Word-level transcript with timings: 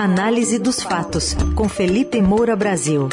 Análise 0.00 0.58
dos 0.58 0.82
fatos, 0.82 1.36
com 1.54 1.68
Felipe 1.68 2.22
Moura 2.22 2.56
Brasil. 2.56 3.06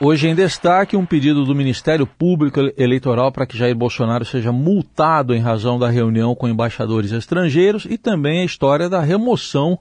Hoje 0.00 0.26
em 0.26 0.34
destaque, 0.34 0.96
um 0.96 1.06
pedido 1.06 1.44
do 1.44 1.54
Ministério 1.54 2.04
Público 2.04 2.58
Eleitoral 2.76 3.30
para 3.30 3.46
que 3.46 3.56
Jair 3.56 3.76
Bolsonaro 3.76 4.24
seja 4.24 4.50
multado 4.50 5.32
em 5.36 5.40
razão 5.40 5.78
da 5.78 5.88
reunião 5.88 6.34
com 6.34 6.48
embaixadores 6.48 7.12
estrangeiros 7.12 7.86
e 7.88 7.96
também 7.96 8.40
a 8.40 8.44
história 8.44 8.88
da 8.88 9.00
remoção 9.00 9.78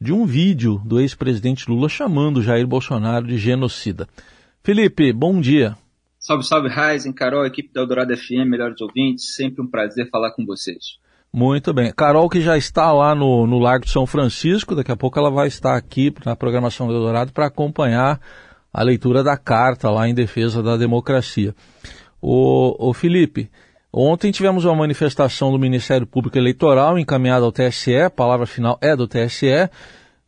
de 0.00 0.14
um 0.14 0.24
vídeo 0.24 0.80
do 0.82 0.98
ex-presidente 0.98 1.70
Lula 1.70 1.90
chamando 1.90 2.42
Jair 2.42 2.66
Bolsonaro 2.66 3.26
de 3.26 3.36
genocida. 3.36 4.08
Felipe, 4.64 5.12
bom 5.12 5.42
dia. 5.42 5.76
Salve, 6.24 6.44
salve, 6.44 6.68
Ryzen, 6.68 7.12
Carol, 7.12 7.44
equipe 7.44 7.72
da 7.74 7.80
Eldorado 7.80 8.16
FM, 8.16 8.46
melhores 8.46 8.80
ouvintes, 8.80 9.34
sempre 9.34 9.60
um 9.60 9.66
prazer 9.66 10.08
falar 10.08 10.30
com 10.30 10.46
vocês. 10.46 11.00
Muito 11.32 11.74
bem. 11.74 11.92
Carol, 11.92 12.28
que 12.28 12.40
já 12.40 12.56
está 12.56 12.92
lá 12.92 13.12
no, 13.12 13.44
no 13.44 13.58
Largo 13.58 13.86
de 13.86 13.90
São 13.90 14.06
Francisco, 14.06 14.76
daqui 14.76 14.92
a 14.92 14.96
pouco 14.96 15.18
ela 15.18 15.32
vai 15.32 15.48
estar 15.48 15.74
aqui 15.74 16.14
na 16.24 16.36
programação 16.36 16.86
do 16.86 16.94
Eldorado 16.94 17.32
para 17.32 17.46
acompanhar 17.46 18.20
a 18.72 18.82
leitura 18.84 19.24
da 19.24 19.36
carta 19.36 19.90
lá 19.90 20.08
em 20.08 20.14
defesa 20.14 20.62
da 20.62 20.76
democracia. 20.76 21.56
O, 22.20 22.90
o 22.90 22.94
Felipe, 22.94 23.50
ontem 23.92 24.30
tivemos 24.30 24.64
uma 24.64 24.76
manifestação 24.76 25.50
do 25.50 25.58
Ministério 25.58 26.06
Público 26.06 26.38
Eleitoral 26.38 27.00
encaminhada 27.00 27.44
ao 27.44 27.50
TSE, 27.50 27.96
a 27.96 28.08
palavra 28.08 28.46
final 28.46 28.78
é 28.80 28.94
do 28.94 29.08
TSE, 29.08 29.68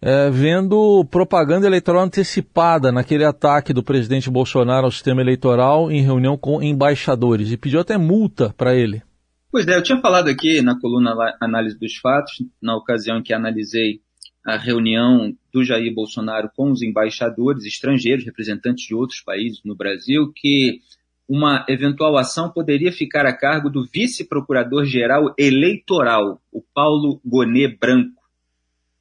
é, 0.04 0.28
vendo 0.30 1.02
propaganda 1.10 1.66
eleitoral 1.66 2.02
antecipada 2.02 2.92
naquele 2.92 3.24
ataque 3.24 3.72
do 3.72 3.82
presidente 3.82 4.28
Bolsonaro 4.28 4.84
ao 4.84 4.92
sistema 4.92 5.22
eleitoral 5.22 5.90
em 5.90 6.02
reunião 6.02 6.36
com 6.36 6.62
embaixadores 6.62 7.50
e 7.50 7.56
pediu 7.56 7.80
até 7.80 7.96
multa 7.96 8.52
para 8.54 8.74
ele. 8.74 9.02
Pois 9.50 9.66
é, 9.66 9.74
eu 9.74 9.82
tinha 9.82 9.98
falado 10.02 10.28
aqui 10.28 10.60
na 10.60 10.78
coluna 10.78 11.14
Análise 11.40 11.78
dos 11.78 11.96
Fatos, 11.96 12.34
na 12.60 12.76
ocasião 12.76 13.18
em 13.18 13.22
que 13.22 13.32
analisei 13.32 14.00
a 14.44 14.58
reunião 14.58 15.32
do 15.50 15.64
Jair 15.64 15.94
Bolsonaro 15.94 16.50
com 16.54 16.70
os 16.70 16.82
embaixadores 16.82 17.64
estrangeiros, 17.64 18.26
representantes 18.26 18.86
de 18.86 18.94
outros 18.94 19.22
países 19.22 19.62
no 19.64 19.74
Brasil, 19.74 20.30
que 20.36 20.80
uma 21.26 21.64
eventual 21.66 22.18
ação 22.18 22.50
poderia 22.50 22.92
ficar 22.92 23.24
a 23.24 23.32
cargo 23.32 23.70
do 23.70 23.88
vice-procurador-geral 23.90 25.34
eleitoral, 25.38 26.42
o 26.52 26.62
Paulo 26.74 27.22
Gonet 27.24 27.78
Branco. 27.80 28.23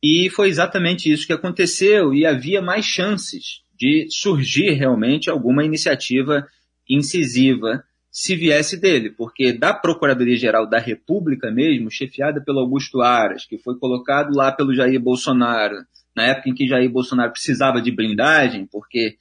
E 0.04 0.30
foi 0.30 0.50
exatamente 0.50 1.10
isso 1.10 1.26
que 1.26 1.32
aconteceu, 1.32 2.14
e 2.14 2.26
havia 2.26 2.62
mais 2.62 2.86
chances 2.86 3.62
de 3.74 4.06
surgir 4.10 4.72
realmente 4.72 5.30
alguma 5.30 5.64
iniciativa 5.64 6.46
incisiva 6.90 7.82
se 8.12 8.36
viesse 8.36 8.80
dele, 8.80 9.10
porque 9.10 9.54
da 9.54 9.74
Procuradoria-Geral 9.74 10.70
da 10.70 10.78
República 10.78 11.50
mesmo, 11.50 11.90
chefiada 11.90 12.42
pelo 12.42 12.60
Augusto 12.60 13.02
Aras, 13.02 13.46
que 13.46 13.58
foi 13.58 13.80
colocado 13.80 14.36
lá 14.36 14.52
pelo 14.52 14.76
Jair 14.76 15.00
Bolsonaro, 15.00 15.78
na 16.16 16.28
época 16.28 16.50
em 16.50 16.54
que 16.54 16.68
Jair 16.68 16.90
Bolsonaro 16.92 17.32
precisava 17.32 17.82
de 17.82 17.92
blindagem, 17.92 18.68
porque 18.72 19.16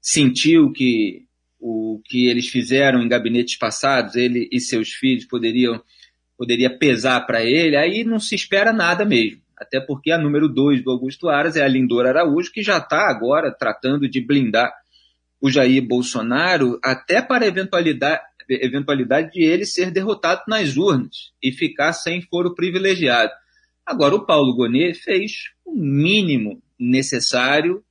sentiu 0.00 0.72
que 0.72 1.26
o 1.60 2.00
que 2.06 2.26
eles 2.26 2.48
fizeram 2.48 3.00
em 3.00 3.08
gabinetes 3.08 3.56
passados, 3.56 4.16
ele 4.16 4.48
e 4.50 4.58
seus 4.58 4.88
filhos 4.88 5.26
poderiam 5.26 5.80
poderia 6.36 6.76
pesar 6.76 7.20
para 7.20 7.44
ele, 7.44 7.76
aí 7.76 8.02
não 8.02 8.18
se 8.18 8.34
espera 8.34 8.72
nada 8.72 9.04
mesmo. 9.04 9.40
Até 9.62 9.80
porque 9.80 10.10
a 10.10 10.18
número 10.18 10.48
2 10.48 10.82
do 10.82 10.90
Augusto 10.90 11.28
Aras 11.28 11.54
é 11.54 11.62
a 11.62 11.68
Lindora 11.68 12.08
Araújo, 12.08 12.50
que 12.52 12.62
já 12.62 12.78
está 12.78 13.08
agora 13.08 13.54
tratando 13.56 14.08
de 14.08 14.20
blindar 14.20 14.72
o 15.40 15.48
Jair 15.48 15.86
Bolsonaro 15.86 16.80
até 16.82 17.22
para 17.22 17.44
a 17.44 17.48
eventualidade, 17.48 18.20
eventualidade 18.48 19.30
de 19.30 19.42
ele 19.42 19.64
ser 19.64 19.92
derrotado 19.92 20.42
nas 20.48 20.76
urnas 20.76 21.32
e 21.40 21.52
ficar 21.52 21.92
sem 21.92 22.22
foro 22.22 22.56
privilegiado. 22.56 23.30
Agora, 23.86 24.16
o 24.16 24.26
Paulo 24.26 24.54
Gonet 24.54 24.94
fez 24.94 25.50
o 25.64 25.74
mínimo 25.76 26.60
necessário 26.78 27.84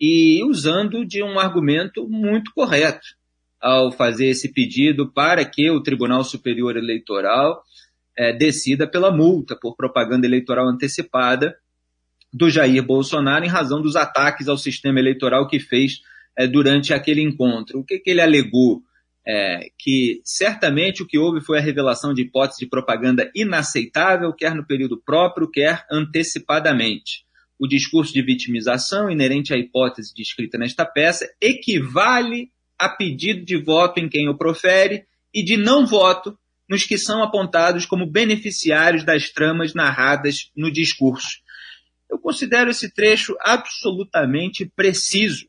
e 0.00 0.42
usando 0.44 1.04
de 1.04 1.22
um 1.22 1.38
argumento 1.38 2.08
muito 2.08 2.52
correto 2.54 3.06
ao 3.60 3.92
fazer 3.92 4.28
esse 4.28 4.50
pedido 4.50 5.12
para 5.12 5.44
que 5.44 5.70
o 5.70 5.82
Tribunal 5.82 6.24
Superior 6.24 6.76
Eleitoral 6.76 7.62
é, 8.18 8.32
decida 8.32 8.86
pela 8.86 9.10
multa 9.10 9.54
por 9.54 9.76
propaganda 9.76 10.26
eleitoral 10.26 10.68
antecipada 10.68 11.56
do 12.32 12.50
Jair 12.50 12.82
Bolsonaro 12.82 13.44
em 13.44 13.48
razão 13.48 13.80
dos 13.80 13.96
ataques 13.96 14.48
ao 14.48 14.58
sistema 14.58 14.98
eleitoral 14.98 15.46
que 15.46 15.60
fez 15.60 16.00
é, 16.36 16.46
durante 16.46 16.92
aquele 16.92 17.22
encontro. 17.22 17.78
O 17.78 17.84
que, 17.84 17.98
que 17.98 18.10
ele 18.10 18.20
alegou? 18.20 18.82
é, 19.28 19.70
que 19.78 20.22
certamente 20.24 21.02
o 21.02 21.06
que 21.06 21.18
houve 21.18 21.42
foi 21.42 21.58
a 21.58 21.60
revelação 21.60 22.14
de 22.14 22.22
hipótese 22.22 22.60
de 22.60 22.66
propaganda 22.66 23.30
inaceitável, 23.36 24.32
quer 24.32 24.54
no 24.54 24.66
período 24.66 24.96
próprio, 24.96 25.50
quer 25.50 25.84
antecipadamente. 25.92 27.26
O 27.58 27.68
discurso 27.68 28.14
de 28.14 28.22
vitimização 28.22 29.10
inerente 29.10 29.52
à 29.52 29.58
hipótese 29.58 30.14
descrita 30.14 30.56
nesta 30.56 30.86
peça 30.86 31.28
equivale 31.42 32.50
a 32.78 32.88
pedido 32.88 33.44
de 33.44 33.62
voto 33.62 34.00
em 34.00 34.08
quem 34.08 34.30
o 34.30 34.38
profere 34.38 35.04
e 35.34 35.44
de 35.44 35.58
não 35.58 35.84
voto 35.84 36.38
nos 36.68 36.84
que 36.84 36.98
são 36.98 37.22
apontados 37.22 37.86
como 37.86 38.06
beneficiários 38.06 39.04
das 39.04 39.30
tramas 39.30 39.74
narradas 39.74 40.50
no 40.54 40.70
discurso. 40.70 41.40
Eu 42.10 42.18
considero 42.18 42.70
esse 42.70 42.92
trecho 42.92 43.36
absolutamente 43.40 44.70
preciso, 44.74 45.46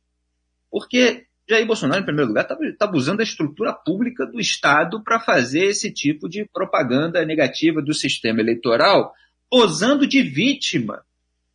porque 0.71 1.25
Jair 1.49 1.65
Bolsonaro, 1.65 2.01
em 2.01 2.05
primeiro 2.05 2.27
lugar, 2.27 2.43
estava 2.43 2.61
tá, 2.77 2.87
tá 2.87 2.95
usando 2.95 3.21
a 3.21 3.23
estrutura 3.23 3.73
pública 3.73 4.25
do 4.25 4.39
Estado 4.39 5.03
para 5.03 5.19
fazer 5.19 5.65
esse 5.65 5.91
tipo 5.91 6.29
de 6.29 6.45
propaganda 6.45 7.25
negativa 7.25 7.81
do 7.81 7.93
sistema 7.93 8.39
eleitoral, 8.39 9.13
posando 9.49 10.05
de 10.05 10.21
vítima 10.21 11.03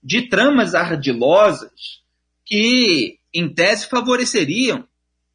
de 0.02 0.28
tramas 0.28 0.74
ardilosas 0.74 2.02
que, 2.44 3.18
em 3.32 3.48
tese, 3.48 3.88
favoreceriam, 3.88 4.86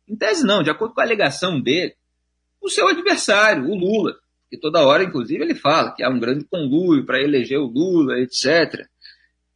em 0.08 0.16
tese 0.16 0.46
não, 0.46 0.62
de 0.62 0.70
acordo 0.70 0.94
com 0.94 1.00
a 1.00 1.06
alegação 1.06 1.62
dele, 1.62 1.96
o 2.62 2.70
seu 2.70 2.88
adversário, 2.88 3.66
o 3.66 3.76
Lula, 3.76 4.16
que 4.50 4.58
toda 4.58 4.86
hora, 4.86 5.04
inclusive, 5.04 5.44
ele 5.44 5.56
fala 5.56 5.94
que 5.94 6.04
há 6.04 6.10
um 6.10 6.20
grande 6.20 6.46
conluio 6.46 7.06
para 7.06 7.22
eleger 7.22 7.60
o 7.60 7.68
Lula, 7.68 8.20
etc. 8.20 8.86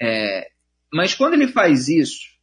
É, 0.01 0.47
mas 0.91 1.15
quando 1.15 1.33
ele 1.33 1.47
faz 1.47 1.87
isso 1.87 2.33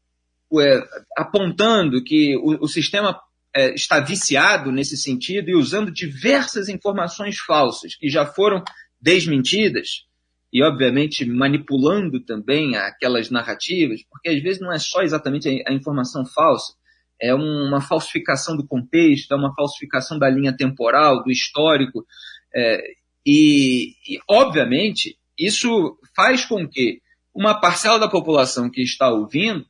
é, 0.61 0.83
apontando 1.17 2.03
que 2.03 2.37
o, 2.37 2.65
o 2.65 2.69
sistema 2.69 3.21
é, 3.55 3.75
está 3.75 4.01
viciado 4.01 4.73
nesse 4.73 4.97
sentido 4.97 5.49
e 5.49 5.55
usando 5.55 5.93
diversas 5.93 6.69
informações 6.69 7.39
falsas 7.39 7.95
que 7.95 8.09
já 8.09 8.27
foram 8.27 8.63
desmentidas 9.01 10.07
e, 10.53 10.63
obviamente, 10.63 11.25
manipulando 11.25 12.21
também 12.21 12.77
aquelas 12.77 13.31
narrativas, 13.31 14.03
porque 14.11 14.29
às 14.29 14.43
vezes 14.43 14.61
não 14.61 14.73
é 14.73 14.79
só 14.79 15.03
exatamente 15.03 15.49
a, 15.49 15.71
a 15.71 15.75
informação 15.75 16.27
falsa, 16.27 16.75
é 17.21 17.35
uma 17.35 17.81
falsificação 17.81 18.57
do 18.57 18.67
contexto, 18.67 19.33
é 19.33 19.37
uma 19.37 19.55
falsificação 19.55 20.19
da 20.19 20.29
linha 20.29 20.57
temporal, 20.57 21.23
do 21.23 21.31
histórico, 21.31 22.07
é, 22.55 22.81
e, 23.25 23.95
e, 24.09 24.19
obviamente, 24.29 25.19
isso 25.39 25.99
faz 26.17 26.45
com 26.45 26.67
que 26.69 27.01
uma 27.35 27.61
parcela 27.61 27.99
da 27.99 28.09
população 28.09 28.71
que 28.71 28.83
está 28.83 29.11
ouvindo 29.11 29.65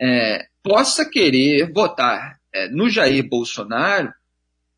é, 0.00 0.46
possa 0.62 1.08
querer 1.08 1.72
votar 1.72 2.38
é, 2.52 2.68
no 2.68 2.88
Jair 2.88 3.28
Bolsonaro 3.28 4.12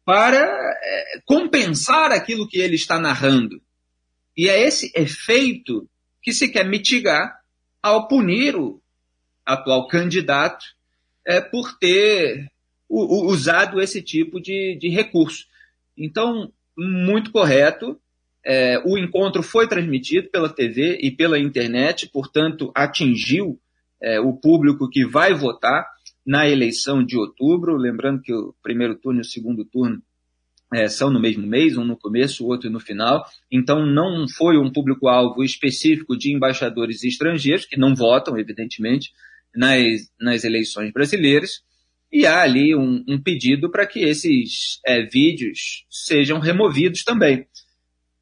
para 0.05 0.39
é, 0.39 1.21
compensar 1.25 2.13
aquilo 2.13 2.49
que 2.49 2.59
ele 2.59 2.77
está 2.77 2.99
narrando. 2.99 3.61
E 4.37 4.49
é 4.49 4.61
esse 4.67 4.91
efeito 4.95 5.89
que 6.23 6.33
se 6.33 6.49
quer 6.49 6.67
mitigar 6.67 7.39
ao 7.83 8.09
punir 8.09 8.57
o 8.57 8.81
atual 9.45 9.87
candidato 9.87 10.65
é, 11.29 11.43
por 11.43 11.79
ter 11.79 12.51
o, 12.89 13.27
usado 13.27 13.83
esse 13.83 14.01
tipo 14.01 14.41
de, 14.41 14.79
de 14.81 14.89
recurso. 14.89 15.45
Então, 15.97 16.51
muito 16.77 17.31
correto. 17.31 18.01
É, 18.45 18.79
o 18.87 18.97
encontro 18.97 19.43
foi 19.43 19.69
transmitido 19.69 20.31
pela 20.31 20.49
TV 20.49 20.99
e 21.03 21.11
pela 21.11 21.39
internet, 21.39 22.09
portanto, 22.11 22.73
atingiu 22.75 23.61
é, 24.01 24.19
o 24.19 24.33
público 24.33 24.89
que 24.89 25.05
vai 25.05 25.35
votar 25.35 25.87
na 26.25 26.49
eleição 26.49 27.05
de 27.05 27.19
outubro. 27.19 27.77
Lembrando 27.77 28.23
que 28.23 28.33
o 28.33 28.55
primeiro 28.63 28.95
turno 28.95 29.21
e 29.21 29.23
o 29.23 29.25
segundo 29.25 29.67
turno 29.67 30.01
é, 30.73 30.89
são 30.89 31.11
no 31.11 31.21
mesmo 31.21 31.47
mês, 31.47 31.77
um 31.77 31.85
no 31.85 31.97
começo, 31.97 32.43
o 32.43 32.49
outro 32.49 32.71
no 32.71 32.81
final. 32.81 33.23
Então, 33.53 33.85
não 33.85 34.27
foi 34.27 34.57
um 34.57 34.73
público-alvo 34.73 35.45
específico 35.45 36.17
de 36.17 36.33
embaixadores 36.33 37.05
estrangeiros, 37.05 37.67
que 37.67 37.79
não 37.79 37.95
votam, 37.95 38.39
evidentemente, 38.39 39.13
nas, 39.55 40.11
nas 40.21 40.45
eleições 40.45 40.93
brasileiras. 40.93 41.63
E 42.11 42.27
há 42.27 42.41
ali 42.41 42.75
um, 42.75 43.05
um 43.07 43.21
pedido 43.21 43.71
para 43.71 43.87
que 43.87 44.01
esses 44.01 44.81
é, 44.87 45.03
vídeos 45.03 45.85
sejam 45.91 46.39
removidos 46.39 47.05
também. 47.05 47.47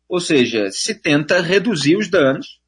Ou 0.08 0.20
seja, 0.20 0.70
se 0.70 0.94
tenta 0.94 1.40
reduzir 1.40 1.96
os 1.96 2.08
danos 2.08 2.60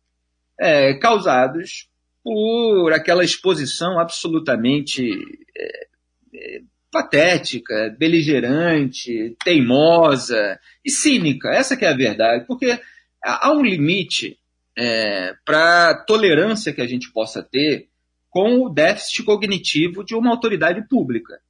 é, 0.58 0.94
causados 0.94 1.88
por 2.22 2.92
aquela 2.92 3.24
exposição 3.24 3.98
absolutamente 3.98 5.08
é, 5.56 5.86
é, 6.34 6.60
patética, 6.90 7.94
beligerante, 7.98 9.36
teimosa 9.44 10.58
e 10.84 10.90
cínica. 10.90 11.48
Essa 11.48 11.76
que 11.76 11.84
é 11.84 11.88
a 11.88 11.96
verdade, 11.96 12.44
porque 12.46 12.78
há 13.22 13.52
um 13.52 13.62
limite 13.62 14.38
é, 14.76 15.34
para 15.44 15.90
a 15.90 16.04
tolerância 16.04 16.72
que 16.72 16.80
a 16.80 16.86
gente 16.86 17.12
possa 17.12 17.42
ter 17.42 17.87
com 18.30 18.60
o 18.60 18.68
déficit 18.68 19.24
cognitivo 19.24 20.04
de 20.04 20.14
uma 20.14 20.30
autoridade 20.30 20.86
pública. 20.88 21.40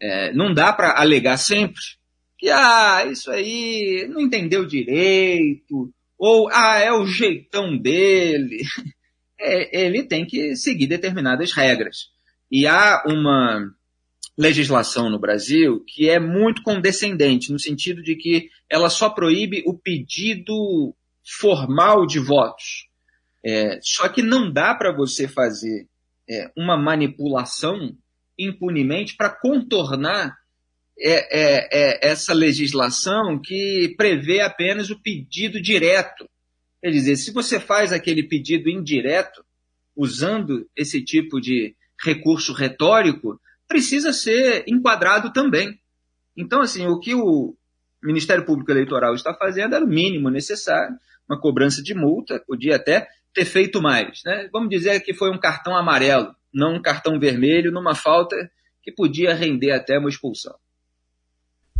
É, 0.00 0.32
não 0.32 0.52
dá 0.52 0.72
para 0.72 1.00
alegar 1.00 1.36
sempre 1.36 1.80
que 2.38 2.48
ah, 2.48 3.04
isso 3.10 3.30
aí 3.30 4.06
não 4.08 4.20
entendeu 4.20 4.64
direito, 4.64 5.92
ou 6.16 6.48
ah, 6.52 6.78
é 6.78 6.92
o 6.92 7.04
jeitão 7.04 7.76
dele. 7.76 8.62
É, 9.40 9.84
ele 9.84 10.02
tem 10.02 10.26
que 10.26 10.56
seguir 10.56 10.88
determinadas 10.88 11.52
regras. 11.52 12.08
E 12.50 12.66
há 12.66 13.04
uma 13.06 13.72
legislação 14.36 15.08
no 15.08 15.16
Brasil 15.16 15.84
que 15.86 16.10
é 16.10 16.18
muito 16.18 16.60
condescendente, 16.64 17.52
no 17.52 17.58
sentido 17.60 18.02
de 18.02 18.16
que 18.16 18.48
ela 18.68 18.90
só 18.90 19.08
proíbe 19.08 19.62
o 19.64 19.78
pedido 19.78 20.92
formal 21.40 22.04
de 22.04 22.18
votos. 22.18 22.88
É, 23.46 23.78
só 23.80 24.08
que 24.08 24.22
não 24.22 24.52
dá 24.52 24.74
para 24.74 24.92
você 24.92 25.28
fazer 25.28 25.86
é, 26.28 26.50
uma 26.56 26.76
manipulação 26.76 27.96
impunemente 28.38 29.16
para 29.16 29.30
contornar 29.30 30.36
é, 31.00 31.12
é, 31.12 31.68
é, 31.70 32.08
essa 32.08 32.34
legislação 32.34 33.40
que 33.40 33.94
prevê 33.96 34.40
apenas 34.40 34.90
o 34.90 35.00
pedido 35.00 35.60
direto. 35.60 36.28
Quer 36.82 36.90
dizer, 36.90 37.16
se 37.16 37.32
você 37.32 37.58
faz 37.58 37.92
aquele 37.92 38.22
pedido 38.22 38.68
indireto, 38.68 39.44
usando 39.96 40.68
esse 40.76 41.04
tipo 41.04 41.40
de 41.40 41.74
recurso 42.04 42.52
retórico, 42.52 43.40
precisa 43.66 44.12
ser 44.12 44.64
enquadrado 44.66 45.32
também. 45.32 45.78
Então, 46.36 46.60
assim, 46.60 46.86
o 46.86 47.00
que 47.00 47.14
o 47.14 47.56
Ministério 48.02 48.44
Público 48.44 48.70
Eleitoral 48.70 49.14
está 49.14 49.34
fazendo 49.34 49.74
era 49.74 49.84
o 49.84 49.88
mínimo 49.88 50.30
necessário, 50.30 50.96
uma 51.28 51.40
cobrança 51.40 51.82
de 51.82 51.94
multa, 51.94 52.42
podia 52.46 52.76
até 52.76 53.08
ter 53.34 53.44
feito 53.44 53.80
mais. 53.80 54.22
Né? 54.24 54.48
Vamos 54.52 54.68
dizer 54.68 55.00
que 55.00 55.14
foi 55.14 55.30
um 55.30 55.38
cartão 55.38 55.76
amarelo, 55.76 56.34
não 56.52 56.74
um 56.74 56.82
cartão 56.82 57.18
vermelho, 57.18 57.72
numa 57.72 57.94
falta 57.94 58.36
que 58.82 58.92
podia 58.92 59.34
render 59.34 59.72
até 59.72 59.98
uma 59.98 60.08
expulsão. 60.08 60.54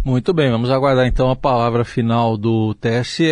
Muito 0.05 0.33
bem, 0.33 0.51
vamos 0.51 0.71
aguardar 0.71 1.07
então 1.07 1.31
a 1.31 1.37
palavra 1.37 1.85
final 1.85 2.37
do 2.37 2.73
TSE. 2.75 3.29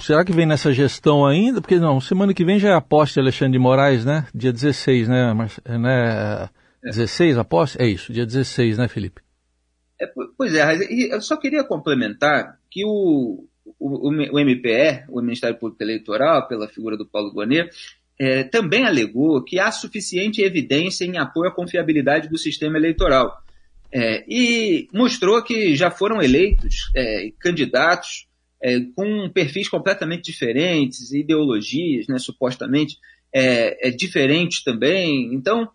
Será 0.00 0.24
que 0.24 0.32
vem 0.32 0.46
nessa 0.46 0.72
gestão 0.72 1.26
ainda? 1.26 1.60
Porque 1.60 1.78
não, 1.78 2.00
semana 2.00 2.34
que 2.34 2.44
vem 2.44 2.58
já 2.58 2.68
é 2.70 2.74
a 2.74 2.80
posse 2.80 3.14
de 3.14 3.20
Alexandre 3.20 3.52
de 3.52 3.58
Moraes, 3.58 4.04
né? 4.04 4.26
Dia 4.34 4.52
16, 4.52 5.08
né? 5.08 5.32
Mas, 5.32 5.58
né? 5.66 6.48
16 6.84 7.38
a 7.38 7.44
posse? 7.44 7.80
É 7.80 7.86
isso, 7.86 8.12
dia 8.12 8.26
16, 8.26 8.78
né, 8.78 8.86
Felipe? 8.86 9.22
É, 10.00 10.06
pois 10.36 10.54
é, 10.54 10.76
eu 11.12 11.20
só 11.20 11.36
queria 11.36 11.64
complementar 11.64 12.58
que 12.70 12.84
o, 12.84 13.46
o, 13.78 14.08
o 14.08 14.40
MPE, 14.40 15.04
o 15.08 15.20
Ministério 15.20 15.58
Público 15.58 15.82
Eleitoral, 15.82 16.46
pela 16.46 16.68
figura 16.68 16.96
do 16.96 17.06
Paulo 17.06 17.32
Guanet, 17.32 17.70
é, 18.18 18.42
também 18.42 18.84
alegou 18.84 19.42
que 19.42 19.58
há 19.58 19.70
suficiente 19.70 20.42
evidência 20.42 21.04
em 21.04 21.18
apoio 21.18 21.50
à 21.50 21.54
confiabilidade 21.54 22.28
do 22.28 22.36
sistema 22.36 22.76
eleitoral. 22.76 23.42
É, 23.90 24.24
e 24.28 24.88
mostrou 24.92 25.42
que 25.42 25.74
já 25.74 25.90
foram 25.90 26.20
eleitos 26.20 26.90
é, 26.94 27.30
candidatos 27.40 28.28
é, 28.62 28.80
com 28.94 29.30
perfis 29.30 29.68
completamente 29.68 30.24
diferentes, 30.24 31.12
ideologias, 31.12 32.06
né, 32.06 32.18
supostamente 32.18 32.98
é, 33.32 33.88
é, 33.88 33.90
diferentes 33.90 34.62
também. 34.62 35.32
Então, 35.32 35.70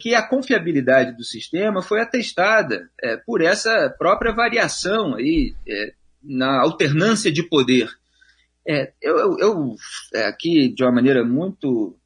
que 0.00 0.14
a 0.14 0.26
confiabilidade 0.26 1.14
do 1.14 1.22
sistema 1.22 1.82
foi 1.82 2.00
atestada 2.00 2.88
por 3.26 3.42
essa 3.42 3.94
própria 3.98 4.32
variação 4.32 5.14
aí, 5.14 5.54
na 6.26 6.60
alternância 6.60 7.30
de 7.30 7.42
poder. 7.42 7.88
eu, 9.00 9.38
eu 9.38 9.76
aqui, 10.26 10.68
de 10.68 10.82
uma 10.82 10.92
maneira 10.92 11.24
muito 11.24 11.96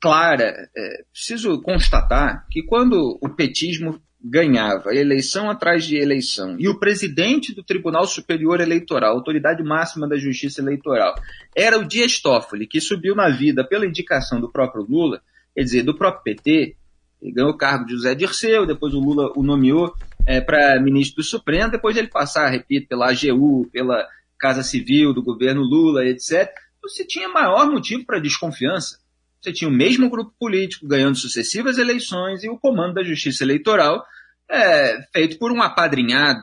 clara, 0.00 0.68
preciso 1.12 1.60
constatar 1.60 2.46
que 2.50 2.62
quando 2.62 3.18
o 3.20 3.28
petismo 3.30 4.00
ganhava 4.24 4.94
eleição 4.94 5.50
atrás 5.50 5.84
de 5.84 5.96
eleição 5.96 6.56
e 6.58 6.68
o 6.68 6.78
presidente 6.78 7.52
do 7.52 7.62
Tribunal 7.62 8.06
Superior 8.06 8.60
Eleitoral, 8.60 9.16
autoridade 9.16 9.62
máxima 9.64 10.08
da 10.08 10.16
Justiça 10.16 10.60
Eleitoral, 10.60 11.14
era 11.56 11.78
o 11.78 11.84
Dias 11.84 12.20
Toffoli, 12.20 12.66
que 12.66 12.80
subiu 12.80 13.16
na 13.16 13.28
vida 13.28 13.66
pela 13.66 13.86
indicação 13.86 14.40
do 14.40 14.50
próprio 14.50 14.86
Lula, 14.88 15.20
quer 15.54 15.62
dizer, 15.62 15.82
do 15.82 15.96
próprio 15.96 16.22
PT, 16.22 16.76
ele 17.20 17.32
ganhou 17.32 17.50
o 17.50 17.56
cargo 17.56 17.84
de 17.84 17.92
José 17.92 18.14
Dirceu, 18.14 18.66
depois 18.66 18.94
o 18.94 19.00
Lula 19.00 19.32
o 19.34 19.42
nomeou 19.42 19.92
é, 20.26 20.40
para 20.40 20.80
ministro 20.80 21.16
do 21.16 21.22
Supremo, 21.22 21.70
depois 21.70 21.96
ele 21.96 22.08
passar, 22.08 22.48
repito, 22.50 22.88
pela 22.88 23.10
AGU, 23.10 23.68
pela 23.72 24.06
Casa 24.38 24.62
Civil 24.62 25.12
do 25.12 25.22
governo 25.22 25.62
Lula, 25.62 26.04
etc., 26.06 26.50
você 26.82 27.04
tinha 27.04 27.28
maior 27.28 27.70
motivo 27.70 28.04
para 28.04 28.18
desconfiança. 28.18 28.98
Você 29.40 29.52
tinha 29.52 29.68
o 29.68 29.72
mesmo 29.72 30.10
grupo 30.10 30.34
político 30.38 30.86
ganhando 30.86 31.16
sucessivas 31.16 31.78
eleições 31.78 32.42
e 32.42 32.48
o 32.48 32.58
comando 32.58 32.94
da 32.94 33.04
justiça 33.04 33.44
eleitoral 33.44 34.04
é, 34.48 35.02
feito 35.12 35.38
por 35.38 35.50
um 35.50 35.62
apadrinhado. 35.62 36.42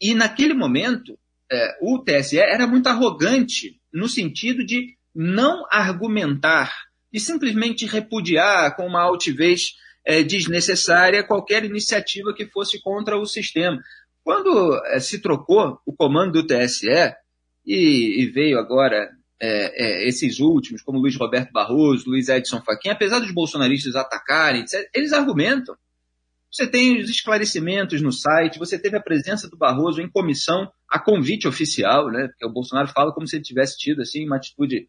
E 0.00 0.14
naquele 0.14 0.54
momento, 0.54 1.18
é, 1.50 1.78
o 1.80 1.98
TSE 1.98 2.38
era 2.38 2.66
muito 2.66 2.88
arrogante 2.88 3.80
no 3.92 4.08
sentido 4.08 4.64
de 4.64 4.96
não 5.14 5.64
argumentar 5.70 6.72
e 7.12 7.20
simplesmente 7.20 7.86
repudiar 7.86 8.74
com 8.74 8.86
uma 8.86 9.02
altivez 9.02 9.74
é, 10.04 10.22
desnecessária 10.22 11.26
qualquer 11.26 11.64
iniciativa 11.64 12.34
que 12.34 12.46
fosse 12.46 12.80
contra 12.80 13.18
o 13.18 13.26
sistema. 13.26 13.80
Quando 14.24 14.80
é, 14.86 15.00
se 15.00 15.20
trocou 15.20 15.78
o 15.86 15.92
comando 15.92 16.32
do 16.32 16.46
TSE 16.46 16.88
e, 17.66 18.22
e 18.22 18.26
veio 18.26 18.58
agora 18.58 19.10
é, 19.40 20.04
é, 20.04 20.08
esses 20.08 20.38
últimos, 20.38 20.82
como 20.82 21.00
Luiz 21.00 21.16
Roberto 21.16 21.52
Barroso, 21.52 22.08
Luiz 22.08 22.28
Edson 22.28 22.62
Fachin, 22.62 22.90
apesar 22.90 23.18
dos 23.18 23.32
bolsonaristas 23.32 23.96
atacarem, 23.96 24.64
eles 24.94 25.12
argumentam. 25.12 25.76
Você 26.50 26.66
tem 26.66 27.00
os 27.00 27.08
esclarecimentos 27.08 28.02
no 28.02 28.12
site, 28.12 28.58
você 28.58 28.78
teve 28.78 28.96
a 28.96 29.02
presença 29.02 29.48
do 29.48 29.56
Barroso 29.56 30.02
em 30.02 30.08
comissão, 30.08 30.70
a 30.88 30.98
convite 30.98 31.48
oficial, 31.48 32.10
né? 32.10 32.28
Porque 32.28 32.44
o 32.44 32.52
Bolsonaro 32.52 32.88
fala 32.88 33.12
como 33.12 33.26
se 33.26 33.36
ele 33.36 33.42
tivesse 33.42 33.78
tido 33.78 34.02
assim 34.02 34.26
uma 34.26 34.36
atitude 34.36 34.86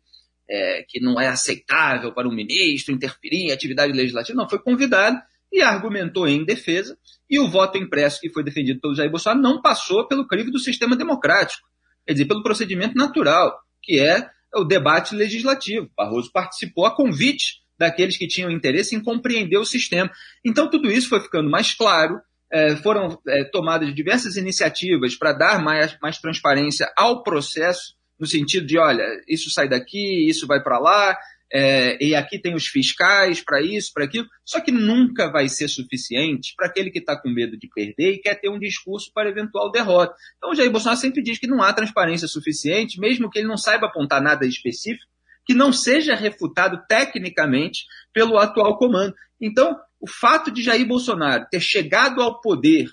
é, 0.49 0.85
que 0.87 0.99
não 0.99 1.19
é 1.19 1.27
aceitável 1.27 2.13
para 2.13 2.27
um 2.27 2.33
ministro 2.33 2.93
interferir 2.93 3.47
em 3.47 3.51
atividade 3.51 3.93
legislativa. 3.93 4.37
Não, 4.37 4.49
foi 4.49 4.59
convidado 4.59 5.17
e 5.51 5.61
argumentou 5.61 6.27
em 6.27 6.43
defesa, 6.43 6.97
e 7.29 7.39
o 7.39 7.47
voto 7.47 7.77
impresso 7.77 8.19
que 8.19 8.29
foi 8.29 8.43
defendido 8.43 8.81
pelo 8.81 8.95
Jair 8.95 9.11
Bolsonaro 9.11 9.41
não 9.41 9.61
passou 9.61 10.07
pelo 10.07 10.27
crivo 10.27 10.49
do 10.49 10.57
sistema 10.57 10.95
democrático, 10.95 11.67
quer 12.05 12.13
dizer, 12.13 12.25
pelo 12.25 12.41
procedimento 12.41 12.95
natural, 12.95 13.55
que 13.81 13.99
é 13.99 14.27
o 14.55 14.63
debate 14.63 15.15
legislativo. 15.15 15.89
Barroso 15.95 16.31
participou 16.31 16.85
a 16.85 16.95
convite 16.95 17.61
daqueles 17.77 18.17
que 18.17 18.27
tinham 18.27 18.51
interesse 18.51 18.95
em 18.95 19.01
compreender 19.01 19.57
o 19.57 19.65
sistema. 19.65 20.11
Então, 20.43 20.69
tudo 20.69 20.89
isso 20.91 21.09
foi 21.09 21.19
ficando 21.21 21.49
mais 21.49 21.73
claro, 21.73 22.19
é, 22.51 22.75
foram 22.77 23.19
é, 23.27 23.43
tomadas 23.45 23.93
diversas 23.93 24.35
iniciativas 24.35 25.15
para 25.15 25.33
dar 25.33 25.61
mais, 25.61 25.97
mais 26.01 26.19
transparência 26.19 26.91
ao 26.95 27.23
processo, 27.23 27.95
no 28.19 28.27
sentido 28.27 28.65
de, 28.65 28.77
olha, 28.77 29.05
isso 29.27 29.49
sai 29.49 29.67
daqui, 29.67 30.29
isso 30.29 30.47
vai 30.47 30.61
para 30.61 30.79
lá, 30.79 31.17
é, 31.55 32.03
e 32.03 32.15
aqui 32.15 32.39
tem 32.39 32.55
os 32.55 32.65
fiscais 32.65 33.39
para 33.39 33.61
isso, 33.61 33.91
para 33.93 34.05
aquilo, 34.05 34.27
só 34.43 34.59
que 34.59 34.71
nunca 34.71 35.29
vai 35.31 35.47
ser 35.47 35.67
suficiente 35.67 36.53
para 36.57 36.65
aquele 36.65 36.89
que 36.89 36.97
está 36.97 37.15
com 37.15 37.29
medo 37.29 37.55
de 37.55 37.67
perder 37.67 38.13
e 38.13 38.17
quer 38.17 38.33
ter 38.33 38.49
um 38.49 38.57
discurso 38.57 39.11
para 39.13 39.29
eventual 39.29 39.71
derrota. 39.71 40.15
Então 40.37 40.49
o 40.49 40.55
Jair 40.55 40.71
Bolsonaro 40.71 40.99
sempre 40.99 41.21
diz 41.21 41.37
que 41.37 41.45
não 41.45 41.61
há 41.61 41.71
transparência 41.71 42.27
suficiente, 42.27 42.99
mesmo 42.99 43.29
que 43.29 43.37
ele 43.37 43.47
não 43.47 43.57
saiba 43.57 43.85
apontar 43.85 44.19
nada 44.19 44.47
específico, 44.47 45.05
que 45.45 45.53
não 45.53 45.71
seja 45.71 46.15
refutado 46.15 46.81
tecnicamente 46.87 47.85
pelo 48.11 48.39
atual 48.39 48.77
comando. 48.77 49.13
Então, 49.39 49.77
o 49.99 50.07
fato 50.07 50.49
de 50.49 50.63
Jair 50.63 50.87
Bolsonaro 50.87 51.45
ter 51.51 51.59
chegado 51.59 52.21
ao 52.21 52.41
poder 52.41 52.89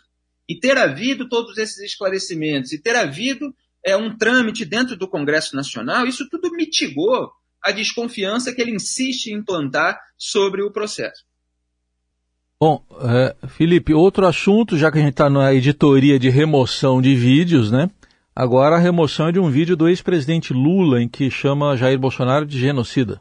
e 0.47 0.59
ter 0.59 0.77
havido 0.77 1.29
todos 1.29 1.57
esses 1.57 1.79
esclarecimentos 1.79 2.73
e 2.73 2.83
ter 2.83 2.97
havido 2.97 3.55
é, 3.85 3.97
um 3.97 4.17
trâmite 4.17 4.65
dentro 4.65 4.97
do 4.97 5.09
Congresso 5.09 5.57
Nacional, 5.57 6.07
isso 6.07 6.29
tudo 6.29 6.51
mitigou 6.53 7.31
a 7.63 7.73
desconfiança 7.73 8.55
que 8.55 8.61
ele 8.61 8.75
insiste 8.75 9.27
em 9.27 9.37
implantar 9.37 9.99
sobre 10.17 10.63
o 10.63 10.71
processo. 10.71 11.25
Bom, 12.63 12.85
é, 13.01 13.49
Felipe, 13.49 13.95
outro 13.95 14.27
assunto, 14.27 14.77
já 14.77 14.93
que 14.93 14.99
a 14.99 15.01
gente 15.01 15.13
está 15.13 15.31
na 15.31 15.53
editoria 15.55 16.19
de 16.19 16.29
remoção 16.29 17.01
de 17.01 17.15
vídeos, 17.15 17.71
né? 17.71 17.91
Agora 18.37 18.77
a 18.77 18.79
remoção 18.79 19.29
é 19.29 19.33
de 19.33 19.39
um 19.39 19.51
vídeo 19.51 19.77
do 19.77 19.89
ex-presidente 19.89 20.53
Lula 20.53 21.03
em 21.03 21.09
que 21.09 21.31
chama 21.31 21.77
Jair 21.77 21.99
Bolsonaro 21.99 22.47
de 22.47 22.59
genocida. 22.59 23.21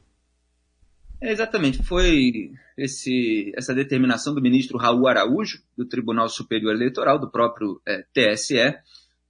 É, 1.22 1.32
exatamente, 1.32 1.84
foi 1.84 2.52
esse, 2.78 3.52
essa 3.56 3.74
determinação 3.74 4.34
do 4.34 4.42
ministro 4.42 4.78
Raul 4.78 5.08
Araújo, 5.08 5.62
do 5.78 5.86
Tribunal 5.86 6.30
Superior 6.30 6.74
Eleitoral, 6.74 7.20
do 7.20 7.30
próprio 7.30 7.82
é, 7.86 8.04
TSE. 8.14 8.58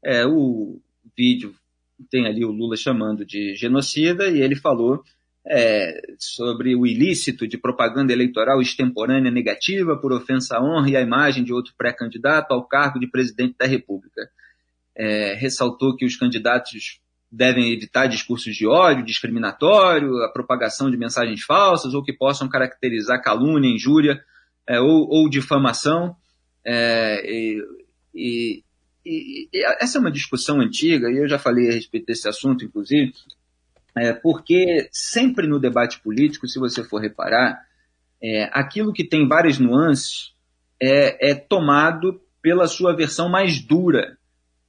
É, 0.04 0.26
o 0.26 0.80
vídeo 1.20 1.54
tem 2.10 2.26
ali 2.26 2.46
o 2.46 2.52
Lula 2.52 2.78
chamando 2.78 3.26
de 3.26 3.54
genocida 3.56 4.30
e 4.30 4.42
ele 4.42 4.56
falou 4.56 5.04
é, 5.46 6.02
sobre 6.18 6.74
o 6.74 6.88
ilícito 6.88 7.46
de 7.46 7.58
propaganda 7.58 8.14
eleitoral 8.14 8.62
extemporânea 8.62 9.30
negativa 9.30 9.98
por 9.98 10.14
ofensa 10.14 10.58
à 10.58 10.64
honra 10.64 10.90
e 10.90 10.96
à 10.96 11.02
imagem 11.02 11.44
de 11.44 11.52
outro 11.52 11.74
pré-candidato 11.78 12.54
ao 12.54 12.66
cargo 12.66 13.00
de 13.00 13.08
presidente 13.08 13.56
da 13.60 13.66
República. 13.66 14.30
É, 14.96 15.34
ressaltou 15.34 15.96
que 15.98 16.06
os 16.06 16.16
candidatos 16.16 17.02
devem 17.30 17.74
evitar 17.74 18.08
discursos 18.08 18.56
de 18.56 18.66
ódio, 18.66 19.06
discriminatório, 19.06 20.24
a 20.24 20.32
propagação 20.32 20.90
de 20.90 20.98
mensagens 20.98 21.42
falsas 21.44 21.94
ou 21.94 22.04
que 22.04 22.14
possam 22.14 22.48
caracterizar 22.48 23.22
calúnia, 23.22 23.70
injúria 23.70 24.22
é, 24.68 24.80
ou, 24.80 25.08
ou, 25.10 25.30
difamação. 25.30 26.16
É, 26.66 27.22
e, 28.14 28.64
e, 29.06 29.50
e, 29.54 29.66
essa 29.80 29.98
é 29.98 30.02
uma 30.02 30.12
discussão 30.12 30.60
antiga, 30.60 31.10
e 31.10 31.18
eu 31.18 31.28
já 31.28 31.40
falei 31.40 31.70
a 31.70 31.74
respeito 31.74 32.06
desse 32.06 32.28
assunto, 32.28 32.66
inclusive, 32.66 33.14
é, 33.96 34.14
porque 34.14 34.88
sempre 34.92 35.48
no 35.48 35.60
debate 35.60 36.00
político, 36.00 36.48
se 36.48 36.60
você 36.60 36.84
for 36.84 37.02
reparar, 37.02 37.66
é, 38.22 38.50
aquilo 38.52 38.94
que 38.94 39.04
tem 39.04 39.28
várias 39.28 39.60
nuances 39.60 40.34
é, 40.82 41.32
é 41.32 41.36
tomado 41.36 42.22
pela 42.42 42.68
sua 42.68 42.96
versão 42.96 43.30
mais 43.30 43.60
dura. 43.60 44.18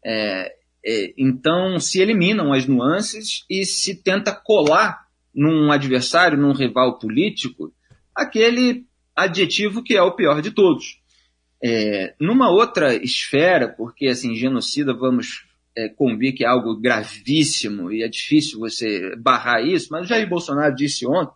É, 0.04 0.56
é, 0.84 1.14
então 1.16 1.78
se 1.78 2.00
eliminam 2.00 2.52
as 2.52 2.66
nuances 2.66 3.44
e 3.50 3.64
se 3.64 3.94
tenta 3.94 4.32
colar 4.32 5.06
num 5.34 5.70
adversário, 5.70 6.38
num 6.38 6.52
rival 6.52 6.98
político, 6.98 7.72
aquele 8.14 8.86
adjetivo 9.14 9.82
que 9.82 9.96
é 9.96 10.02
o 10.02 10.12
pior 10.12 10.40
de 10.40 10.50
todos. 10.50 11.00
É, 11.62 12.14
numa 12.18 12.50
outra 12.50 12.94
esfera, 12.94 13.68
porque 13.68 14.08
assim, 14.08 14.34
genocida, 14.34 14.94
vamos 14.94 15.44
é, 15.76 15.88
convir 15.88 16.34
que 16.34 16.44
é 16.44 16.48
algo 16.48 16.76
gravíssimo 16.76 17.92
e 17.92 18.02
é 18.02 18.08
difícil 18.08 18.58
você 18.58 19.14
barrar 19.16 19.64
isso, 19.64 19.88
mas 19.90 20.04
o 20.04 20.08
Jair 20.08 20.28
Bolsonaro 20.28 20.74
disse 20.74 21.06
ontem 21.06 21.34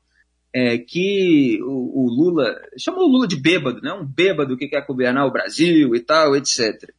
é, 0.54 0.78
que 0.78 1.58
o, 1.62 2.04
o, 2.04 2.08
Lula, 2.08 2.54
chamou 2.78 3.04
o 3.04 3.10
Lula 3.10 3.26
de 3.26 3.36
bêbado, 3.36 3.80
né? 3.80 3.92
um 3.92 4.06
bêbado 4.06 4.56
que 4.56 4.68
quer 4.68 4.86
governar 4.86 5.26
o 5.26 5.32
Brasil 5.32 5.94
e 5.96 6.00
tal, 6.00 6.36
etc. 6.36 6.92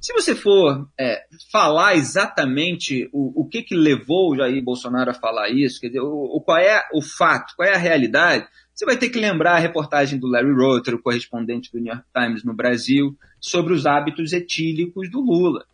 Se 0.00 0.12
você 0.12 0.34
for 0.34 0.88
é, 0.98 1.24
falar 1.50 1.94
exatamente 1.94 3.08
o, 3.12 3.42
o 3.42 3.48
que, 3.48 3.62
que 3.62 3.76
levou 3.76 4.32
o 4.32 4.36
Jair 4.36 4.62
Bolsonaro 4.62 5.10
a 5.10 5.14
falar 5.14 5.48
isso, 5.50 5.80
quer 5.80 5.86
dizer, 5.86 6.00
o, 6.00 6.36
o, 6.36 6.40
qual 6.40 6.58
é 6.58 6.82
o 6.92 7.00
fato, 7.00 7.54
qual 7.56 7.68
é 7.68 7.74
a 7.74 7.78
realidade, 7.78 8.46
você 8.76 8.84
vai 8.84 8.98
ter 8.98 9.08
que 9.08 9.18
lembrar 9.18 9.54
a 9.54 9.58
reportagem 9.58 10.18
do 10.18 10.26
Larry 10.26 10.52
Rotter, 10.52 10.94
o 10.94 11.02
correspondente 11.02 11.72
do 11.72 11.80
New 11.80 11.90
York 11.90 12.06
Times 12.14 12.44
no 12.44 12.52
Brasil, 12.52 13.16
sobre 13.40 13.72
os 13.72 13.86
hábitos 13.86 14.34
etílicos 14.34 15.10
do 15.10 15.18
Lula, 15.18 15.64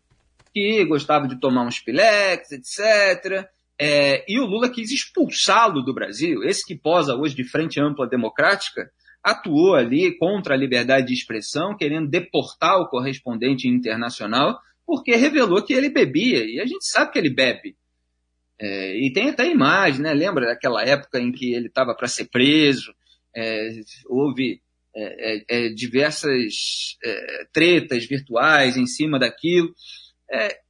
que 0.54 0.84
gostava 0.84 1.26
de 1.26 1.40
tomar 1.40 1.66
uns 1.66 1.80
pileques, 1.80 2.52
etc. 2.52 3.48
É, 3.76 4.24
e 4.32 4.38
o 4.38 4.46
Lula 4.46 4.70
quis 4.70 4.92
expulsá-lo 4.92 5.82
do 5.82 5.92
Brasil, 5.92 6.44
esse 6.44 6.64
que 6.64 6.76
posa 6.76 7.16
hoje 7.16 7.34
de 7.34 7.42
frente 7.42 7.80
ampla 7.80 8.06
democrática, 8.06 8.88
atuou 9.20 9.74
ali 9.74 10.16
contra 10.16 10.54
a 10.54 10.56
liberdade 10.56 11.08
de 11.08 11.12
expressão, 11.12 11.76
querendo 11.76 12.08
deportar 12.08 12.78
o 12.78 12.88
correspondente 12.88 13.66
internacional, 13.66 14.60
porque 14.86 15.16
revelou 15.16 15.60
que 15.60 15.72
ele 15.72 15.90
bebia, 15.90 16.44
e 16.44 16.60
a 16.60 16.66
gente 16.66 16.86
sabe 16.86 17.10
que 17.10 17.18
ele 17.18 17.30
bebe. 17.30 17.74
É, 18.62 18.96
e 18.96 19.12
tem 19.12 19.30
até 19.30 19.50
imagem, 19.50 20.02
né? 20.02 20.14
Lembra 20.14 20.46
daquela 20.46 20.84
época 20.84 21.18
em 21.18 21.32
que 21.32 21.52
ele 21.52 21.66
estava 21.66 21.96
para 21.96 22.06
ser 22.06 22.26
preso, 22.26 22.94
é, 23.36 23.70
houve 24.06 24.62
é, 24.94 25.34
é, 25.34 25.66
é 25.66 25.68
diversas 25.70 26.96
é, 27.04 27.46
tretas 27.52 28.06
virtuais 28.06 28.76
em 28.76 28.86
cima 28.86 29.18
daquilo. 29.18 29.74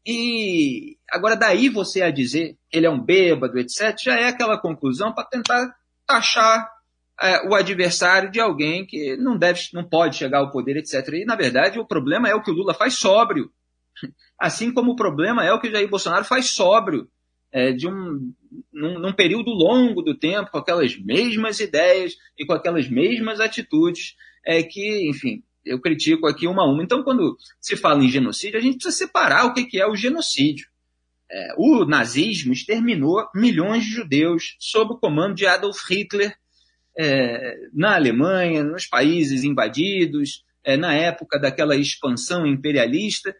e 0.06 0.96
agora 1.10 1.36
daí 1.36 1.68
você 1.68 2.00
a 2.00 2.10
dizer 2.10 2.56
que 2.70 2.78
ele 2.78 2.86
é 2.86 2.90
um 2.90 2.98
bêbado, 2.98 3.58
etc., 3.58 3.94
já 4.02 4.18
é 4.18 4.26
aquela 4.28 4.58
conclusão 4.58 5.12
para 5.12 5.28
tentar 5.28 5.74
taxar 6.06 6.66
o 7.48 7.54
adversário 7.54 8.30
de 8.30 8.40
alguém 8.40 8.86
que 8.86 9.16
não 9.18 9.36
deve, 9.36 9.60
não 9.74 9.86
pode 9.88 10.16
chegar 10.16 10.38
ao 10.38 10.50
poder, 10.50 10.78
etc. 10.78 11.06
E, 11.12 11.24
na 11.24 11.36
verdade, 11.36 11.78
o 11.78 11.86
problema 11.86 12.28
é 12.28 12.34
o 12.34 12.42
que 12.42 12.50
o 12.50 12.54
Lula 12.54 12.74
faz 12.74 12.94
sóbrio. 12.94 13.52
Assim 14.40 14.72
como 14.72 14.92
o 14.92 14.96
problema 14.96 15.44
é 15.44 15.52
o 15.52 15.60
que 15.60 15.68
o 15.68 15.70
Jair 15.70 15.88
Bolsonaro 15.88 16.24
faz 16.24 16.50
sóbrio, 16.50 17.08
é, 17.52 17.70
de 17.72 17.86
um, 17.86 18.32
num, 18.72 18.98
num, 18.98 19.12
período 19.12 19.50
longo 19.50 20.02
do 20.02 20.16
tempo, 20.16 20.50
com 20.50 20.58
aquelas 20.58 20.96
mesmas 20.96 21.60
ideias 21.60 22.16
e 22.38 22.46
com 22.46 22.54
aquelas 22.54 22.88
mesmas 22.88 23.40
atitudes, 23.40 24.16
é 24.44 24.62
que, 24.62 25.08
enfim, 25.08 25.42
eu 25.64 25.80
critico 25.80 26.26
aqui 26.26 26.46
uma 26.46 26.62
a 26.62 26.66
uma. 26.66 26.82
Então, 26.82 27.02
quando 27.02 27.36
se 27.60 27.76
fala 27.76 28.02
em 28.02 28.08
genocídio, 28.08 28.58
a 28.58 28.62
gente 28.62 28.76
precisa 28.76 28.96
separar 28.96 29.44
o 29.44 29.52
que, 29.52 29.64
que 29.64 29.78
é 29.78 29.86
o 29.86 29.94
genocídio. 29.94 30.66
É, 31.30 31.54
o 31.56 31.84
nazismo 31.84 32.52
exterminou 32.52 33.26
milhões 33.34 33.84
de 33.84 33.90
judeus 33.90 34.56
sob 34.58 34.94
o 34.94 34.98
comando 34.98 35.34
de 35.34 35.46
Adolf 35.46 35.78
Hitler 35.88 36.36
é, 36.98 37.56
na 37.72 37.94
Alemanha, 37.94 38.62
nos 38.62 38.86
países 38.86 39.44
invadidos, 39.44 40.44
é, 40.64 40.76
na 40.76 40.94
época 40.94 41.38
daquela 41.38 41.76
expansão 41.76 42.46
imperialista, 42.46 43.34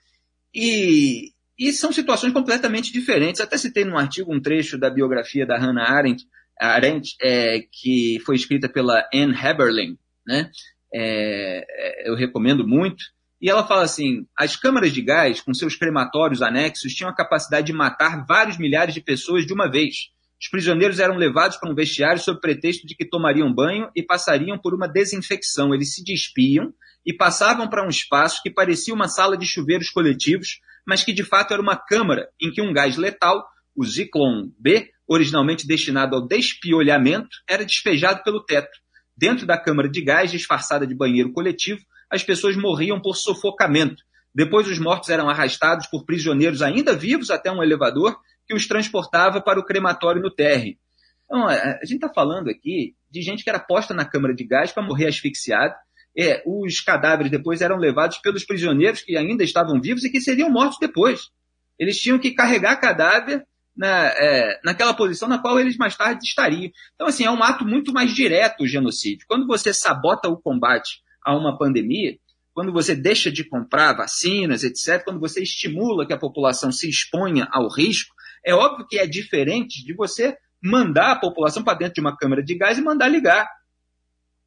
e, 0.54 1.32
e, 1.68 1.72
são 1.72 1.92
situações 1.92 2.32
completamente 2.32 2.92
diferentes. 2.92 3.40
Até 3.40 3.56
citei 3.56 3.84
num 3.84 3.98
artigo 3.98 4.34
um 4.34 4.40
trecho 4.40 4.78
da 4.78 4.90
biografia 4.90 5.46
da 5.46 5.58
Hannah 5.58 5.90
Arendt, 5.90 6.24
Arendt 6.60 7.16
é, 7.20 7.60
que 7.70 8.20
foi 8.24 8.36
escrita 8.36 8.68
pela 8.68 9.08
Anne 9.12 9.34
Heberlin, 9.34 9.98
né? 10.26 10.50
É, 10.94 11.64
é, 11.68 12.10
eu 12.10 12.14
recomendo 12.14 12.66
muito. 12.66 13.04
E 13.40 13.50
ela 13.50 13.66
fala 13.66 13.82
assim: 13.82 14.26
as 14.38 14.54
câmaras 14.54 14.92
de 14.92 15.02
gás, 15.02 15.40
com 15.40 15.52
seus 15.52 15.74
crematórios 15.74 16.42
anexos, 16.42 16.92
tinham 16.92 17.10
a 17.10 17.14
capacidade 17.14 17.66
de 17.66 17.72
matar 17.72 18.24
vários 18.26 18.58
milhares 18.58 18.94
de 18.94 19.00
pessoas 19.00 19.44
de 19.46 19.52
uma 19.52 19.70
vez. 19.70 20.10
Os 20.40 20.48
prisioneiros 20.48 20.98
eram 20.98 21.16
levados 21.16 21.56
para 21.56 21.70
um 21.70 21.74
vestiário 21.74 22.20
sob 22.20 22.40
pretexto 22.40 22.86
de 22.86 22.96
que 22.96 23.04
tomariam 23.04 23.52
banho 23.52 23.88
e 23.94 24.02
passariam 24.02 24.58
por 24.58 24.74
uma 24.74 24.88
desinfecção. 24.88 25.72
Eles 25.72 25.94
se 25.94 26.04
despiam 26.04 26.72
e 27.04 27.12
passavam 27.12 27.68
para 27.68 27.84
um 27.84 27.88
espaço 27.88 28.40
que 28.42 28.50
parecia 28.50 28.94
uma 28.94 29.08
sala 29.08 29.36
de 29.36 29.46
chuveiros 29.46 29.90
coletivos, 29.90 30.60
mas 30.86 31.02
que 31.02 31.12
de 31.12 31.24
fato 31.24 31.52
era 31.52 31.62
uma 31.62 31.76
câmara 31.76 32.28
em 32.40 32.50
que 32.50 32.62
um 32.62 32.72
gás 32.72 32.96
letal, 32.96 33.44
o 33.74 33.84
Zyklon 33.84 34.50
B, 34.58 34.90
originalmente 35.06 35.66
destinado 35.66 36.16
ao 36.16 36.26
despiolhamento, 36.26 37.36
era 37.48 37.64
despejado 37.64 38.22
pelo 38.22 38.44
teto. 38.44 38.70
Dentro 39.16 39.46
da 39.46 39.58
câmara 39.58 39.88
de 39.88 40.02
gás, 40.02 40.30
disfarçada 40.30 40.86
de 40.86 40.94
banheiro 40.94 41.32
coletivo, 41.32 41.80
as 42.10 42.22
pessoas 42.22 42.56
morriam 42.56 43.00
por 43.00 43.16
sufocamento. 43.16 44.02
Depois, 44.34 44.66
os 44.66 44.78
mortos 44.78 45.10
eram 45.10 45.28
arrastados 45.28 45.86
por 45.86 46.04
prisioneiros 46.04 46.62
ainda 46.62 46.94
vivos 46.94 47.30
até 47.30 47.50
um 47.50 47.62
elevador 47.62 48.18
que 48.46 48.54
os 48.54 48.66
transportava 48.66 49.40
para 49.40 49.60
o 49.60 49.64
crematório 49.64 50.22
no 50.22 50.30
térreo. 50.30 50.76
Então, 51.24 51.46
a 51.46 51.84
gente 51.84 51.94
está 51.94 52.12
falando 52.12 52.48
aqui 52.48 52.94
de 53.10 53.22
gente 53.22 53.44
que 53.44 53.50
era 53.50 53.58
posta 53.58 53.94
na 53.94 54.04
câmara 54.04 54.34
de 54.34 54.44
gás 54.44 54.72
para 54.72 54.82
morrer 54.82 55.08
asfixiado. 55.08 55.74
É, 56.16 56.42
os 56.46 56.80
cadáveres 56.80 57.30
depois 57.30 57.62
eram 57.62 57.76
levados 57.76 58.18
pelos 58.18 58.44
prisioneiros 58.44 59.00
que 59.00 59.16
ainda 59.16 59.42
estavam 59.42 59.80
vivos 59.80 60.04
e 60.04 60.10
que 60.10 60.20
seriam 60.20 60.50
mortos 60.50 60.78
depois. 60.78 61.30
Eles 61.78 61.98
tinham 61.98 62.18
que 62.18 62.32
carregar 62.32 62.76
cadáver 62.76 63.46
na, 63.76 64.08
é, 64.08 64.60
naquela 64.64 64.94
posição 64.94 65.28
na 65.28 65.38
qual 65.38 65.58
eles 65.58 65.76
mais 65.76 65.96
tarde 65.96 66.24
estariam. 66.24 66.70
Então, 66.94 67.06
assim, 67.06 67.24
é 67.24 67.30
um 67.30 67.42
ato 67.42 67.64
muito 67.64 67.92
mais 67.92 68.14
direto 68.14 68.62
o 68.62 68.66
genocídio. 68.66 69.26
Quando 69.26 69.46
você 69.46 69.72
sabota 69.72 70.28
o 70.28 70.36
combate 70.36 71.00
a 71.24 71.36
uma 71.36 71.56
pandemia, 71.56 72.18
quando 72.54 72.72
você 72.72 72.94
deixa 72.94 73.30
de 73.32 73.44
comprar 73.44 73.94
vacinas, 73.94 74.62
etc., 74.62 75.02
quando 75.02 75.20
você 75.20 75.42
estimula 75.42 76.06
que 76.06 76.12
a 76.12 76.18
população 76.18 76.70
se 76.70 76.88
exponha 76.88 77.48
ao 77.50 77.68
risco, 77.68 78.14
é 78.44 78.54
óbvio 78.54 78.86
que 78.86 78.98
é 78.98 79.06
diferente 79.06 79.84
de 79.84 79.94
você 79.94 80.36
mandar 80.62 81.12
a 81.12 81.18
população 81.18 81.64
para 81.64 81.78
dentro 81.78 81.94
de 81.94 82.00
uma 82.00 82.16
câmara 82.16 82.42
de 82.42 82.54
gás 82.54 82.78
e 82.78 82.82
mandar 82.82 83.08
ligar. 83.08 83.48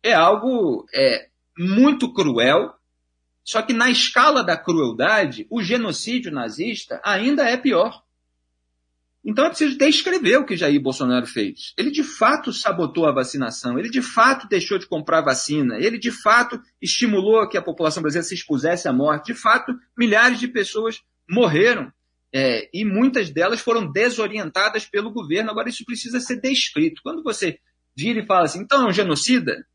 É 0.04 0.14
algo 0.14 0.86
é, 0.94 1.28
muito 1.58 2.14
cruel, 2.14 2.74
só 3.44 3.62
que 3.62 3.74
na 3.74 3.90
escala 3.90 4.44
da 4.44 4.58
crueldade, 4.58 5.46
o 5.50 5.62
genocídio 5.62 6.32
nazista 6.32 7.00
ainda 7.04 7.44
é 7.44 7.56
pior. 7.56 8.04
Então 9.24 9.46
é 9.46 9.50
preciso 9.50 9.78
descrever 9.78 10.38
o 10.38 10.46
que 10.46 10.56
Jair 10.56 10.80
Bolsonaro 10.80 11.26
fez. 11.26 11.74
Ele 11.76 11.90
de 11.90 12.04
fato 12.04 12.54
sabotou 12.54 13.08
a 13.08 13.12
vacinação, 13.12 13.80
ele 13.80 13.90
de 13.90 14.02
fato 14.02 14.48
deixou 14.48 14.78
de 14.78 14.86
comprar 14.86 15.22
vacina, 15.22 15.78
ele 15.80 15.98
de 15.98 16.12
fato 16.12 16.62
estimulou 16.80 17.48
que 17.50 17.58
a 17.58 17.62
população 17.62 18.04
brasileira 18.04 18.28
se 18.28 18.36
expusesse 18.36 18.88
à 18.88 18.94
morte. 18.94 19.28
De 19.28 19.34
fato, 19.34 19.76
milhares 19.98 20.40
de 20.40 20.48
pessoas 20.48 21.02
morreram 21.28 21.92
é, 22.32 22.70
e 22.74 22.84
muitas 22.86 23.30
delas 23.30 23.62
foram 23.62 23.92
desorientadas 23.92 24.86
pelo 24.86 25.10
governo. 25.10 25.50
Agora, 25.50 25.70
isso 25.70 25.86
precisa 25.86 26.20
ser 26.20 26.40
descrito. 26.40 27.02
Quando 27.02 27.24
você 27.24 27.60
vira 27.96 28.20
e 28.20 28.26
fala 28.26 28.44
assim, 28.44 28.60
então 28.60 28.84
é 28.84 28.90
um 28.90 28.94
genocida, 28.94 29.66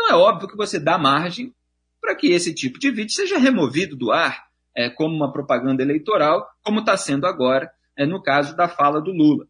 então 0.00 0.08
é 0.08 0.14
óbvio 0.14 0.48
que 0.48 0.56
você 0.56 0.78
dá 0.80 0.96
margem 0.96 1.52
para 2.00 2.14
que 2.14 2.28
esse 2.28 2.54
tipo 2.54 2.78
de 2.78 2.90
vídeo 2.90 3.12
seja 3.12 3.38
removido 3.38 3.94
do 3.94 4.10
ar 4.10 4.44
é, 4.74 4.88
como 4.88 5.14
uma 5.14 5.30
propaganda 5.30 5.82
eleitoral, 5.82 6.46
como 6.62 6.80
está 6.80 6.96
sendo 6.96 7.26
agora 7.26 7.70
é, 7.98 8.06
no 8.06 8.22
caso 8.22 8.56
da 8.56 8.66
fala 8.66 9.00
do 9.00 9.12
Lula. 9.12 9.46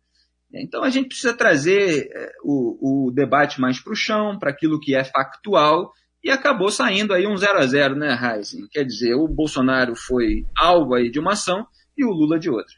Então 0.52 0.82
a 0.82 0.90
gente 0.90 1.06
precisa 1.06 1.32
trazer 1.32 2.10
é, 2.12 2.32
o, 2.42 3.06
o 3.06 3.10
debate 3.12 3.60
mais 3.60 3.78
para 3.78 3.92
o 3.92 3.96
chão, 3.96 4.36
para 4.40 4.50
aquilo 4.50 4.80
que 4.80 4.96
é 4.96 5.04
factual, 5.04 5.92
e 6.22 6.30
acabou 6.30 6.70
saindo 6.70 7.14
aí 7.14 7.28
um 7.28 7.36
0 7.36 7.58
a 7.58 7.66
0 7.66 7.94
né, 7.94 8.18
Heisen? 8.20 8.66
Quer 8.72 8.84
dizer, 8.84 9.14
o 9.14 9.28
Bolsonaro 9.28 9.94
foi 9.94 10.44
alvo 10.58 10.94
aí 10.94 11.10
de 11.10 11.20
uma 11.20 11.32
ação 11.32 11.64
e 11.96 12.04
o 12.04 12.10
Lula 12.10 12.40
de 12.40 12.50
outra. 12.50 12.74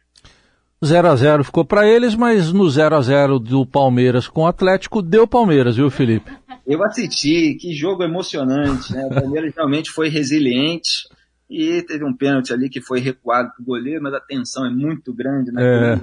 0 0.85 1.09
a 1.09 1.17
0 1.17 1.45
ficou 1.45 1.65
para 1.65 1.89
eles, 1.89 2.15
mas 2.15 2.53
no 2.53 2.69
0 2.69 2.97
a 2.97 3.01
0 3.01 3.39
do 3.39 3.65
Palmeiras 3.65 4.27
com 4.27 4.43
o 4.43 4.47
Atlético 4.47 5.01
deu 5.01 5.27
Palmeiras, 5.27 5.77
viu, 5.77 5.89
Felipe? 5.89 6.31
Eu 6.67 6.83
assisti, 6.85 7.55
que 7.55 7.73
jogo 7.75 8.03
emocionante, 8.03 8.93
né? 8.93 9.07
O 9.07 9.15
Palmeiras 9.15 9.53
realmente 9.57 9.91
foi 9.91 10.09
resiliente 10.09 11.09
e 11.51 11.83
teve 11.83 12.05
um 12.05 12.15
pênalti 12.15 12.53
ali 12.53 12.69
que 12.69 12.81
foi 12.81 13.01
recuado 13.01 13.53
para 13.53 13.63
o 13.63 13.65
goleiro, 13.65 14.03
mas 14.03 14.15
a 14.15 14.21
tensão 14.21 14.65
é 14.65 14.71
muito 14.71 15.13
grande, 15.13 15.53
né? 15.53 15.95
É. 15.95 16.01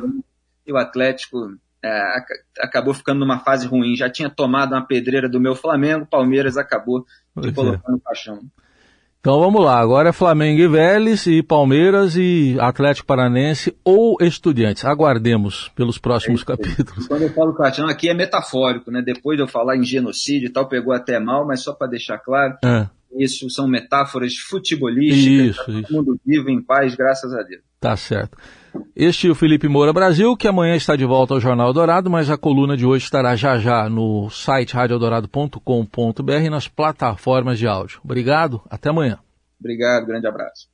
E 0.67 0.71
o 0.71 0.77
Atlético 0.77 1.57
é, 1.83 2.17
acabou 2.59 2.93
ficando 2.93 3.19
numa 3.19 3.39
fase 3.39 3.65
ruim. 3.65 3.95
Já 3.95 4.09
tinha 4.09 4.29
tomado 4.29 4.73
uma 4.73 4.85
pedreira 4.85 5.27
do 5.29 5.39
meu 5.39 5.55
Flamengo, 5.55 6.05
Palmeiras 6.05 6.57
acabou 6.57 7.05
de 7.35 7.51
colocando 7.51 7.95
o 7.95 8.01
caixão. 8.01 8.41
Então 9.19 9.37
vamos 9.37 9.65
lá, 9.65 9.77
agora 9.77 10.09
é 10.09 10.13
Flamengo 10.13 10.61
e 10.61 10.67
Vélez, 10.67 11.27
e 11.27 11.43
Palmeiras 11.43 12.15
e 12.15 12.55
Atlético 12.57 13.05
Paranense 13.05 13.75
ou 13.83 14.15
Estudiantes. 14.21 14.85
Aguardemos 14.85 15.69
pelos 15.75 15.97
próximos 15.97 16.41
é 16.41 16.45
capítulos. 16.45 17.05
Quando 17.05 17.23
eu 17.23 17.33
falo 17.33 17.53
caixão 17.53 17.85
aqui 17.89 18.07
é 18.07 18.13
metafórico, 18.13 18.89
né? 18.89 19.01
Depois 19.01 19.37
de 19.37 19.43
eu 19.43 19.47
falar 19.47 19.75
em 19.75 19.83
genocídio 19.83 20.47
e 20.47 20.49
tal, 20.49 20.69
pegou 20.69 20.93
até 20.93 21.19
mal, 21.19 21.45
mas 21.45 21.61
só 21.61 21.73
para 21.73 21.87
deixar 21.87 22.17
claro, 22.19 22.55
é. 22.63 22.87
isso 23.17 23.49
são 23.49 23.67
metáforas 23.67 24.35
futebolísticas, 24.35 25.49
isso, 25.49 25.65
tá 25.65 25.87
todo 25.89 25.93
mundo 25.93 26.19
vivo 26.25 26.49
em 26.49 26.61
paz, 26.61 26.95
graças 26.95 27.33
a 27.33 27.43
Deus. 27.43 27.61
Tá 27.77 27.97
certo. 27.97 28.37
Este 28.95 29.27
é 29.27 29.31
o 29.31 29.35
Felipe 29.35 29.67
Moura 29.67 29.93
Brasil, 29.93 30.35
que 30.35 30.47
amanhã 30.47 30.75
está 30.75 30.95
de 30.95 31.05
volta 31.05 31.33
ao 31.33 31.39
Jornal 31.39 31.71
Dourado, 31.71 32.09
mas 32.09 32.29
a 32.29 32.37
coluna 32.37 32.75
de 32.75 32.85
hoje 32.85 33.05
estará 33.05 33.35
já 33.35 33.57
já 33.57 33.89
no 33.89 34.29
site 34.29 34.73
radioeldorado.com.br 34.73 36.31
e 36.43 36.49
nas 36.49 36.67
plataformas 36.67 37.57
de 37.57 37.67
áudio. 37.67 38.01
Obrigado, 38.03 38.61
até 38.69 38.89
amanhã. 38.89 39.19
Obrigado, 39.59 40.05
grande 40.05 40.27
abraço. 40.27 40.67